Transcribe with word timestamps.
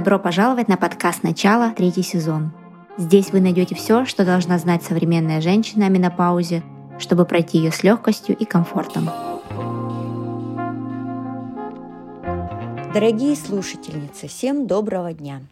Добро 0.00 0.18
пожаловать 0.18 0.66
на 0.66 0.78
подкаст 0.78 1.24
«Начало», 1.24 1.74
третий 1.76 2.02
сезон. 2.02 2.52
Здесь 2.96 3.32
вы 3.32 3.42
найдете 3.42 3.74
все, 3.74 4.06
что 4.06 4.24
должна 4.24 4.56
знать 4.56 4.82
современная 4.82 5.42
женщина 5.42 5.84
о 5.84 5.88
менопаузе, 5.90 6.62
чтобы 6.98 7.26
пройти 7.26 7.58
ее 7.58 7.70
с 7.70 7.82
легкостью 7.82 8.34
и 8.34 8.46
комфортом. 8.46 9.10
Дорогие 12.94 13.36
слушательницы, 13.36 14.26
всем 14.26 14.66
доброго 14.66 15.12
дня! 15.12 15.42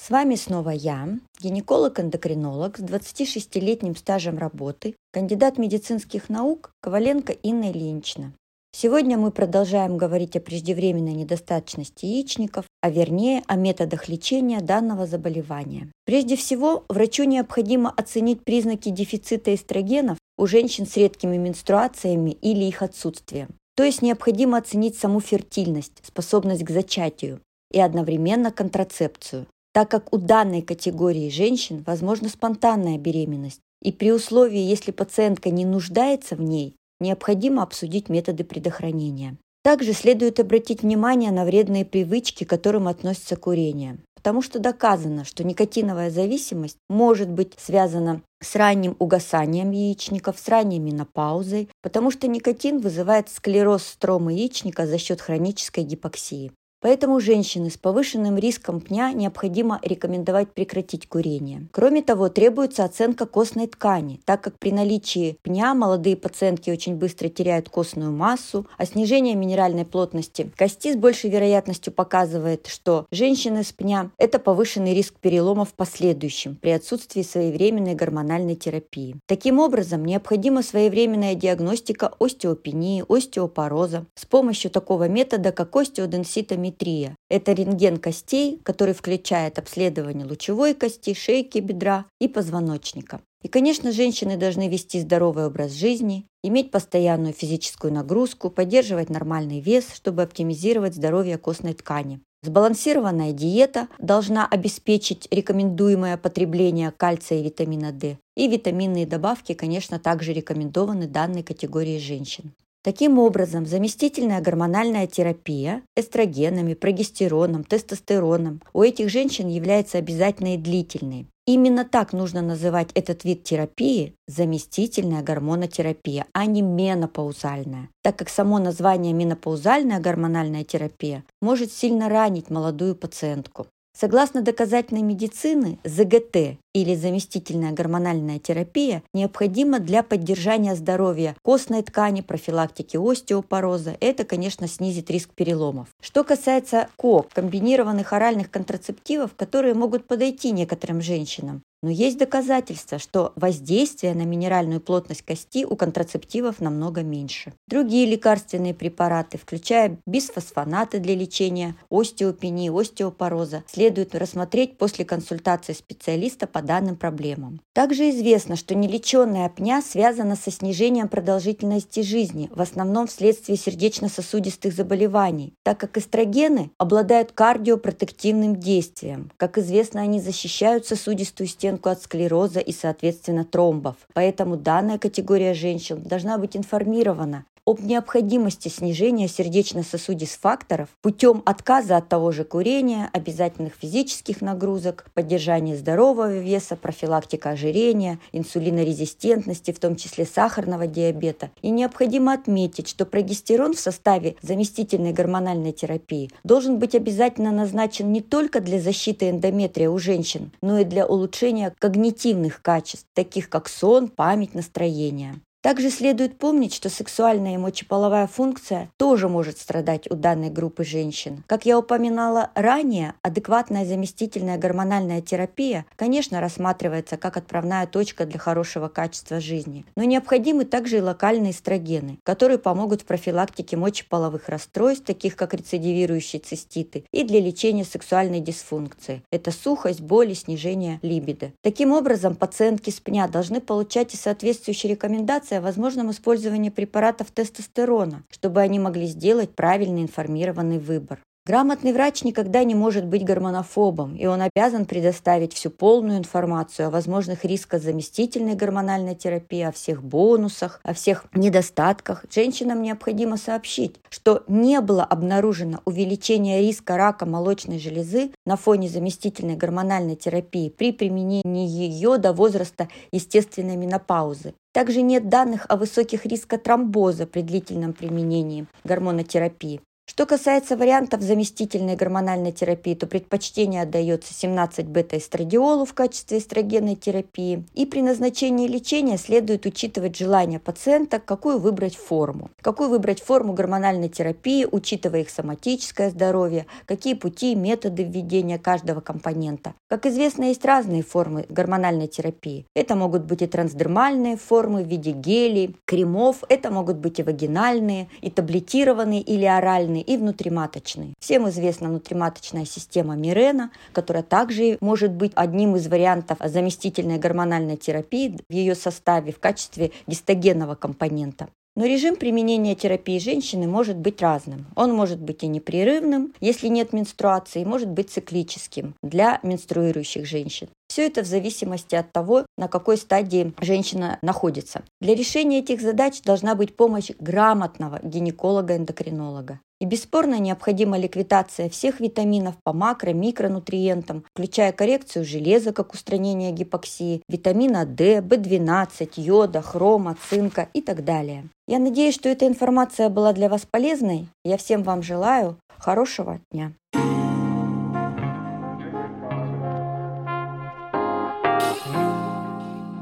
С 0.00 0.08
вами 0.08 0.36
снова 0.36 0.70
я, 0.70 1.06
гинеколог-эндокринолог 1.42 2.78
с 2.78 2.80
26-летним 2.80 3.96
стажем 3.96 4.38
работы, 4.38 4.96
кандидат 5.12 5.58
медицинских 5.58 6.30
наук 6.30 6.70
Коваленко 6.80 7.32
Инна 7.32 7.70
Ильинична. 7.70 8.32
Сегодня 8.76 9.16
мы 9.16 9.30
продолжаем 9.30 9.96
говорить 9.96 10.34
о 10.34 10.40
преждевременной 10.40 11.12
недостаточности 11.12 12.06
яичников, 12.06 12.64
а 12.80 12.90
вернее 12.90 13.44
о 13.46 13.54
методах 13.54 14.08
лечения 14.08 14.60
данного 14.60 15.06
заболевания. 15.06 15.92
Прежде 16.04 16.34
всего, 16.34 16.84
врачу 16.88 17.22
необходимо 17.22 17.94
оценить 17.96 18.42
признаки 18.42 18.88
дефицита 18.88 19.54
эстрогенов 19.54 20.18
у 20.36 20.48
женщин 20.48 20.88
с 20.88 20.96
редкими 20.96 21.36
менструациями 21.36 22.32
или 22.32 22.64
их 22.64 22.82
отсутствием. 22.82 23.50
То 23.76 23.84
есть 23.84 24.02
необходимо 24.02 24.58
оценить 24.58 24.98
саму 24.98 25.20
фертильность, 25.20 26.04
способность 26.04 26.64
к 26.64 26.70
зачатию 26.70 27.40
и 27.70 27.78
одновременно 27.78 28.50
контрацепцию, 28.50 29.46
так 29.72 29.88
как 29.88 30.12
у 30.12 30.18
данной 30.18 30.62
категории 30.62 31.30
женщин 31.30 31.84
возможна 31.86 32.28
спонтанная 32.28 32.98
беременность, 32.98 33.60
и 33.82 33.92
при 33.92 34.10
условии, 34.10 34.58
если 34.58 34.90
пациентка 34.90 35.50
не 35.50 35.64
нуждается 35.64 36.34
в 36.34 36.40
ней, 36.40 36.74
необходимо 37.00 37.62
обсудить 37.62 38.08
методы 38.08 38.44
предохранения. 38.44 39.36
Также 39.62 39.94
следует 39.94 40.40
обратить 40.40 40.82
внимание 40.82 41.30
на 41.30 41.46
вредные 41.46 41.86
привычки, 41.86 42.44
к 42.44 42.50
которым 42.50 42.86
относится 42.86 43.34
курение, 43.34 43.98
потому 44.14 44.42
что 44.42 44.58
доказано, 44.58 45.24
что 45.24 45.42
никотиновая 45.42 46.10
зависимость 46.10 46.76
может 46.90 47.30
быть 47.30 47.54
связана 47.58 48.20
с 48.42 48.54
ранним 48.56 48.94
угасанием 48.98 49.70
яичников, 49.70 50.38
с 50.38 50.48
ранней 50.48 50.78
менопаузой, 50.78 51.70
потому 51.82 52.10
что 52.10 52.28
никотин 52.28 52.78
вызывает 52.80 53.30
склероз 53.30 53.84
стромы 53.84 54.34
яичника 54.34 54.86
за 54.86 54.98
счет 54.98 55.22
хронической 55.22 55.84
гипоксии. 55.84 56.52
Поэтому 56.84 57.18
женщины 57.18 57.70
с 57.70 57.78
повышенным 57.78 58.36
риском 58.36 58.78
пня 58.78 59.10
необходимо 59.14 59.80
рекомендовать 59.82 60.52
прекратить 60.52 61.08
курение. 61.08 61.66
Кроме 61.72 62.02
того, 62.02 62.28
требуется 62.28 62.84
оценка 62.84 63.24
костной 63.24 63.68
ткани, 63.68 64.20
так 64.26 64.42
как 64.42 64.58
при 64.58 64.70
наличии 64.70 65.38
пня 65.40 65.72
молодые 65.72 66.14
пациентки 66.14 66.68
очень 66.68 66.96
быстро 66.96 67.30
теряют 67.30 67.70
костную 67.70 68.12
массу, 68.12 68.66
а 68.76 68.84
снижение 68.84 69.34
минеральной 69.34 69.86
плотности 69.86 70.52
кости 70.58 70.92
с 70.92 70.96
большей 70.96 71.30
вероятностью 71.30 71.90
показывает, 71.90 72.66
что 72.66 73.06
женщины 73.10 73.64
с 73.64 73.72
пня– 73.72 74.10
это 74.18 74.38
повышенный 74.38 74.92
риск 74.92 75.14
перелома 75.18 75.64
в 75.64 75.72
последующем 75.72 76.56
при 76.60 76.68
отсутствии 76.68 77.22
своевременной 77.22 77.94
гормональной 77.94 78.56
терапии. 78.56 79.16
Таким 79.24 79.58
образом, 79.58 80.04
необходима 80.04 80.62
своевременная 80.62 81.34
диагностика 81.34 82.12
остеопении, 82.20 83.02
остеопороза 83.08 84.04
с 84.14 84.26
помощью 84.26 84.70
такого 84.70 85.08
метода, 85.08 85.50
как 85.50 85.74
остеоденситометрия 85.74 86.73
телеметрия. 86.74 87.16
Это 87.28 87.52
рентген 87.52 87.98
костей, 87.98 88.60
который 88.62 88.94
включает 88.94 89.58
обследование 89.58 90.26
лучевой 90.26 90.74
кости, 90.74 91.14
шейки 91.14 91.58
бедра 91.58 92.06
и 92.20 92.28
позвоночника. 92.28 93.20
И, 93.42 93.48
конечно, 93.48 93.92
женщины 93.92 94.36
должны 94.36 94.68
вести 94.68 95.00
здоровый 95.00 95.46
образ 95.46 95.72
жизни, 95.72 96.26
иметь 96.42 96.70
постоянную 96.70 97.34
физическую 97.34 97.92
нагрузку, 97.92 98.50
поддерживать 98.50 99.10
нормальный 99.10 99.60
вес, 99.60 99.84
чтобы 99.94 100.22
оптимизировать 100.22 100.94
здоровье 100.94 101.36
костной 101.36 101.74
ткани. 101.74 102.20
Сбалансированная 102.42 103.32
диета 103.32 103.88
должна 103.98 104.46
обеспечить 104.46 105.28
рекомендуемое 105.30 106.18
потребление 106.18 106.90
кальция 106.90 107.40
и 107.40 107.42
витамина 107.42 107.90
D. 107.92 108.18
И 108.36 108.48
витаминные 108.48 109.06
добавки, 109.06 109.54
конечно, 109.54 109.98
также 109.98 110.32
рекомендованы 110.32 111.06
данной 111.06 111.42
категории 111.42 111.98
женщин. 111.98 112.52
Таким 112.84 113.18
образом, 113.18 113.64
заместительная 113.64 114.42
гормональная 114.42 115.06
терапия 115.06 115.80
эстрогенами, 115.96 116.74
прогестероном, 116.74 117.64
тестостероном 117.64 118.60
у 118.74 118.82
этих 118.82 119.08
женщин 119.08 119.48
является 119.48 119.96
обязательной 119.96 120.56
и 120.56 120.58
длительной. 120.58 121.26
Именно 121.46 121.86
так 121.86 122.12
нужно 122.12 122.42
называть 122.42 122.90
этот 122.94 123.24
вид 123.24 123.42
терапии– 123.42 124.14
заместительная 124.28 125.22
гормонотерапия, 125.22 126.26
а 126.34 126.44
не 126.44 126.60
менопаузальная, 126.60 127.88
так 128.02 128.16
как 128.16 128.28
само 128.28 128.58
название 128.58 129.14
менопаузальная 129.14 129.98
гормональная 129.98 130.64
терапия 130.64 131.24
может 131.40 131.72
сильно 131.72 132.10
ранить 132.10 132.50
молодую 132.50 132.96
пациентку. 132.96 133.66
Согласно 133.96 134.42
доказательной 134.42 135.02
медицины, 135.02 135.78
ЗГТ 135.84 136.58
или 136.74 136.94
заместительная 136.94 137.72
гормональная 137.72 138.38
терапия 138.38 139.02
необходима 139.14 139.78
для 139.78 140.02
поддержания 140.02 140.74
здоровья 140.74 141.36
костной 141.42 141.82
ткани, 141.82 142.20
профилактики 142.20 142.98
остеопороза. 142.98 143.96
Это, 144.00 144.24
конечно, 144.24 144.68
снизит 144.68 145.10
риск 145.10 145.30
переломов. 145.34 145.88
Что 146.02 146.24
касается 146.24 146.88
КОК, 146.96 147.32
комбинированных 147.32 148.12
оральных 148.12 148.50
контрацептивов, 148.50 149.34
которые 149.36 149.74
могут 149.74 150.06
подойти 150.06 150.50
некоторым 150.50 151.00
женщинам, 151.00 151.62
но 151.84 151.90
есть 151.90 152.16
доказательства, 152.16 152.98
что 152.98 153.34
воздействие 153.36 154.14
на 154.14 154.22
минеральную 154.22 154.80
плотность 154.80 155.20
кости 155.20 155.66
у 155.66 155.76
контрацептивов 155.76 156.60
намного 156.60 157.02
меньше. 157.02 157.52
Другие 157.68 158.06
лекарственные 158.06 158.72
препараты, 158.72 159.36
включая 159.36 159.98
бисфосфонаты 160.06 160.98
для 160.98 161.14
лечения 161.14 161.76
остеопении, 161.90 162.70
остеопороза, 162.70 163.64
следует 163.66 164.14
рассмотреть 164.14 164.78
после 164.78 165.04
консультации 165.04 165.74
специалиста 165.74 166.46
по 166.46 166.62
данным 166.64 166.96
проблемам. 166.96 167.60
Также 167.72 168.10
известно, 168.10 168.54
что 168.54 168.74
нелеченная 168.74 169.46
апня 169.46 169.82
связана 169.82 170.36
со 170.36 170.50
снижением 170.52 171.08
продолжительности 171.08 172.00
жизни, 172.00 172.48
в 172.54 172.60
основном 172.60 173.08
вследствие 173.08 173.58
сердечно-сосудистых 173.58 174.72
заболеваний, 174.72 175.54
так 175.64 175.78
как 175.78 175.98
эстрогены 175.98 176.70
обладают 176.78 177.32
кардиопротективным 177.32 178.56
действием. 178.56 179.32
Как 179.36 179.58
известно, 179.58 180.02
они 180.02 180.20
защищают 180.20 180.86
сосудистую 180.86 181.48
пациентку 181.64 181.88
от 181.88 182.02
склероза 182.02 182.60
и, 182.60 182.72
соответственно, 182.72 183.44
тромбов. 183.44 183.96
Поэтому 184.12 184.56
данная 184.56 184.98
категория 184.98 185.54
женщин 185.54 186.02
должна 186.02 186.36
быть 186.36 186.56
информирована 186.56 187.46
об 187.66 187.80
необходимости 187.80 188.68
снижения 188.68 189.26
сердечно-сосудистых 189.26 190.40
факторов 190.40 190.88
путем 191.00 191.42
отказа 191.46 191.96
от 191.96 192.08
того 192.08 192.30
же 192.30 192.44
курения, 192.44 193.08
обязательных 193.12 193.74
физических 193.74 194.42
нагрузок, 194.42 195.06
поддержания 195.14 195.76
здорового 195.76 196.38
веса, 196.38 196.76
профилактика 196.76 197.50
ожирения, 197.50 198.18
инсулинорезистентности, 198.32 199.70
в 199.70 199.78
том 199.78 199.96
числе 199.96 200.26
сахарного 200.26 200.86
диабета. 200.86 201.50
И 201.62 201.70
необходимо 201.70 202.34
отметить, 202.34 202.88
что 202.88 203.06
прогестерон 203.06 203.74
в 203.74 203.80
составе 203.80 204.36
заместительной 204.42 205.12
гормональной 205.12 205.72
терапии 205.72 206.30
должен 206.42 206.78
быть 206.78 206.94
обязательно 206.94 207.50
назначен 207.50 208.12
не 208.12 208.20
только 208.20 208.60
для 208.60 208.80
защиты 208.80 209.30
эндометрия 209.30 209.88
у 209.88 209.98
женщин, 209.98 210.52
но 210.60 210.78
и 210.78 210.84
для 210.84 211.06
улучшения 211.06 211.74
когнитивных 211.78 212.60
качеств, 212.60 213.06
таких 213.14 213.48
как 213.48 213.68
сон, 213.68 214.08
память, 214.08 214.54
настроение. 214.54 215.36
Также 215.64 215.88
следует 215.88 216.36
помнить, 216.36 216.74
что 216.74 216.90
сексуальная 216.90 217.54
и 217.54 217.56
мочеполовая 217.56 218.26
функция 218.26 218.90
тоже 218.98 219.30
может 219.30 219.58
страдать 219.58 220.10
у 220.10 220.14
данной 220.14 220.50
группы 220.50 220.84
женщин. 220.84 221.42
Как 221.46 221.64
я 221.64 221.78
упоминала 221.78 222.50
ранее, 222.54 223.14
адекватная 223.22 223.86
заместительная 223.86 224.58
гормональная 224.58 225.22
терапия, 225.22 225.86
конечно, 225.96 226.42
рассматривается 226.42 227.16
как 227.16 227.38
отправная 227.38 227.86
точка 227.86 228.26
для 228.26 228.38
хорошего 228.38 228.88
качества 228.88 229.40
жизни, 229.40 229.86
но 229.96 230.04
необходимы 230.04 230.66
также 230.66 230.98
и 230.98 231.00
локальные 231.00 231.52
эстрогены, 231.52 232.18
которые 232.24 232.58
помогут 232.58 233.00
в 233.00 233.06
профилактике 233.06 233.78
мочеполовых 233.78 234.50
расстройств, 234.50 235.06
таких 235.06 235.34
как 235.34 235.54
рецидивирующие 235.54 236.42
циститы, 236.42 237.06
и 237.10 237.24
для 237.24 237.40
лечения 237.40 237.84
сексуальной 237.84 238.40
дисфункции. 238.40 239.22
Это 239.30 239.50
сухость, 239.50 240.02
боли, 240.02 240.34
снижение 240.34 240.98
либидо. 241.00 241.52
Таким 241.62 241.92
образом, 241.92 242.34
пациентки 242.34 242.90
с 242.90 243.00
пня 243.00 243.28
должны 243.28 243.62
получать 243.62 244.12
и 244.12 244.18
соответствующие 244.18 244.92
рекомендации 244.92 245.53
информация 245.54 245.58
о 245.58 245.60
возможном 245.60 246.10
использовании 246.10 246.70
препаратов 246.70 247.30
тестостерона, 247.30 248.22
чтобы 248.30 248.60
они 248.60 248.78
могли 248.78 249.06
сделать 249.06 249.54
правильный 249.54 250.02
информированный 250.02 250.78
выбор. 250.78 251.20
Грамотный 251.46 251.92
врач 251.92 252.22
никогда 252.22 252.64
не 252.64 252.74
может 252.74 253.04
быть 253.04 253.22
гормонофобом, 253.22 254.16
и 254.16 254.24
он 254.24 254.40
обязан 254.40 254.86
предоставить 254.86 255.52
всю 255.52 255.68
полную 255.68 256.16
информацию 256.16 256.86
о 256.86 256.90
возможных 256.90 257.44
рисках 257.44 257.82
заместительной 257.82 258.54
гормональной 258.54 259.14
терапии, 259.14 259.60
о 259.60 259.70
всех 259.70 260.02
бонусах, 260.02 260.80
о 260.84 260.94
всех 260.94 261.26
недостатках. 261.34 262.24
Женщинам 262.34 262.80
необходимо 262.80 263.36
сообщить, 263.36 263.96
что 264.08 264.42
не 264.48 264.80
было 264.80 265.04
обнаружено 265.04 265.80
увеличение 265.84 266.62
риска 266.62 266.96
рака 266.96 267.26
молочной 267.26 267.78
железы 267.78 268.30
на 268.46 268.56
фоне 268.56 268.88
заместительной 268.88 269.56
гормональной 269.56 270.16
терапии 270.16 270.70
при 270.70 270.92
применении 270.92 271.68
ее 271.68 272.16
до 272.16 272.32
возраста 272.32 272.88
естественной 273.12 273.76
менопаузы. 273.76 274.54
Также 274.72 275.02
нет 275.02 275.28
данных 275.28 275.66
о 275.68 275.76
высоких 275.76 276.24
рисках 276.24 276.62
тромбоза 276.62 277.26
при 277.26 277.42
длительном 277.42 277.92
применении 277.92 278.66
гормонотерапии. 278.82 279.82
Что 280.06 280.26
касается 280.26 280.76
вариантов 280.76 281.22
заместительной 281.22 281.96
гормональной 281.96 282.52
терапии, 282.52 282.94
то 282.94 283.06
предпочтение 283.06 283.82
отдается 283.82 284.34
17-бета-эстрадиолу 284.34 285.86
в 285.86 285.94
качестве 285.94 286.38
эстрогенной 286.38 286.94
терапии. 286.94 287.64
И 287.72 287.86
при 287.86 288.02
назначении 288.02 288.68
лечения 288.68 289.16
следует 289.16 289.64
учитывать 289.64 290.16
желание 290.16 290.60
пациента, 290.60 291.18
какую 291.18 291.58
выбрать 291.58 291.96
форму. 291.96 292.50
Какую 292.60 292.90
выбрать 292.90 293.22
форму 293.22 293.54
гормональной 293.54 294.10
терапии, 294.10 294.68
учитывая 294.70 295.22
их 295.22 295.30
соматическое 295.30 296.10
здоровье, 296.10 296.66
какие 296.84 297.14
пути 297.14 297.52
и 297.52 297.56
методы 297.56 298.04
введения 298.04 298.58
каждого 298.58 299.00
компонента. 299.00 299.74
Как 299.88 300.04
известно, 300.04 300.44
есть 300.44 300.66
разные 300.66 301.02
формы 301.02 301.46
гормональной 301.48 302.08
терапии. 302.08 302.66
Это 302.76 302.94
могут 302.94 303.24
быть 303.24 303.40
и 303.40 303.46
трансдермальные 303.46 304.36
формы 304.36 304.84
в 304.84 304.86
виде 304.86 305.12
гелей, 305.12 305.76
кремов, 305.86 306.44
это 306.50 306.70
могут 306.70 306.98
быть 306.98 307.18
и 307.20 307.22
вагинальные, 307.22 308.08
и 308.20 308.30
таблетированные 308.30 309.22
или 309.22 309.46
оральные 309.46 309.93
маточный 309.94 310.00
и 310.00 310.16
внутриматочный. 310.16 311.14
Всем 311.20 311.48
известна 311.48 311.88
внутриматочная 311.88 312.64
система 312.64 313.16
Мирена, 313.16 313.70
которая 313.92 314.22
также 314.22 314.78
может 314.80 315.12
быть 315.12 315.32
одним 315.34 315.76
из 315.76 315.86
вариантов 315.86 316.38
заместительной 316.44 317.18
гормональной 317.18 317.76
терапии 317.76 318.36
в 318.48 318.52
ее 318.52 318.74
составе 318.74 319.32
в 319.32 319.38
качестве 319.38 319.90
гистогенного 320.06 320.74
компонента. 320.74 321.48
Но 321.76 321.86
режим 321.86 322.14
применения 322.14 322.76
терапии 322.76 323.18
женщины 323.18 323.66
может 323.66 323.96
быть 323.96 324.22
разным. 324.22 324.66
Он 324.76 324.92
может 324.94 325.18
быть 325.18 325.42
и 325.42 325.48
непрерывным, 325.48 326.32
если 326.40 326.68
нет 326.68 326.92
менструации, 326.92 327.64
может 327.64 327.88
быть 327.88 328.10
циклическим 328.10 328.94
для 329.02 329.40
менструирующих 329.42 330.24
женщин. 330.24 330.68
Все 330.86 331.06
это 331.06 331.22
в 331.22 331.26
зависимости 331.26 331.96
от 331.96 332.12
того, 332.12 332.46
на 332.56 332.68
какой 332.68 332.96
стадии 332.96 333.52
женщина 333.60 334.18
находится. 334.22 334.82
Для 335.00 335.16
решения 335.16 335.58
этих 335.58 335.80
задач 335.80 336.22
должна 336.22 336.54
быть 336.54 336.76
помощь 336.76 337.10
грамотного 337.18 337.98
гинеколога-эндокринолога. 338.04 339.58
И 339.84 339.86
бесспорно 339.86 340.38
необходима 340.38 340.96
ликвидация 340.96 341.68
всех 341.68 342.00
витаминов 342.00 342.54
по 342.64 342.70
макро- 342.70 343.12
микронутриентам, 343.12 344.24
включая 344.32 344.72
коррекцию 344.72 345.26
железа 345.26 345.74
как 345.74 345.92
устранение 345.92 346.52
гипоксии, 346.52 347.20
витамина 347.28 347.84
D, 347.84 348.20
B12, 348.20 349.10
йода, 349.16 349.60
хрома, 349.60 350.16
цинка 350.30 350.70
и 350.72 350.80
так 350.80 351.04
далее. 351.04 351.44
Я 351.68 351.78
надеюсь, 351.78 352.14
что 352.14 352.30
эта 352.30 352.46
информация 352.46 353.10
была 353.10 353.34
для 353.34 353.50
вас 353.50 353.66
полезной. 353.70 354.26
Я 354.42 354.56
всем 354.56 354.84
вам 354.84 355.02
желаю 355.02 355.58
хорошего 355.76 356.40
дня. 356.50 356.72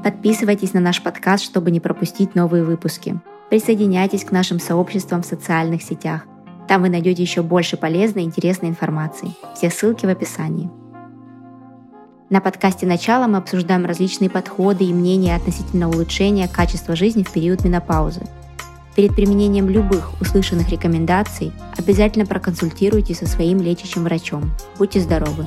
Подписывайтесь 0.03 0.73
на 0.73 0.81
наш 0.81 1.01
подкаст, 1.01 1.45
чтобы 1.45 1.71
не 1.71 1.79
пропустить 1.79 2.35
новые 2.35 2.65
выпуски. 2.65 3.21
Присоединяйтесь 3.49 4.25
к 4.25 4.31
нашим 4.31 4.59
сообществам 4.59 5.21
в 5.21 5.25
социальных 5.25 5.81
сетях. 5.81 6.27
Там 6.67 6.81
вы 6.81 6.89
найдете 6.89 7.21
еще 7.21 7.41
больше 7.41 7.77
полезной 7.77 8.23
и 8.23 8.25
интересной 8.25 8.69
информации. 8.69 9.31
Все 9.55 9.69
ссылки 9.69 10.05
в 10.05 10.09
описании. 10.09 10.69
На 12.29 12.41
подкасте 12.41 12.87
«Начало» 12.87 13.27
мы 13.27 13.37
обсуждаем 13.37 13.85
различные 13.85 14.29
подходы 14.29 14.85
и 14.85 14.93
мнения 14.93 15.35
относительно 15.35 15.89
улучшения 15.89 16.47
качества 16.47 16.95
жизни 16.95 17.23
в 17.23 17.31
период 17.31 17.63
менопаузы. 17.63 18.21
Перед 18.95 19.15
применением 19.15 19.69
любых 19.69 20.19
услышанных 20.21 20.69
рекомендаций 20.69 21.51
обязательно 21.77 22.25
проконсультируйтесь 22.25 23.19
со 23.19 23.27
своим 23.27 23.59
лечащим 23.59 24.03
врачом. 24.03 24.51
Будьте 24.77 24.99
здоровы! 24.99 25.45